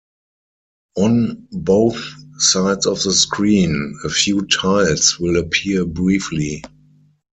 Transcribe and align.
On 0.97 1.47
both 1.51 2.03
sides 2.39 2.87
of 2.87 3.03
the 3.03 3.13
screen, 3.13 3.99
a 4.03 4.09
few 4.09 4.47
tiles 4.47 5.19
will 5.19 5.37
appear 5.37 5.85
briefly. 5.85 6.63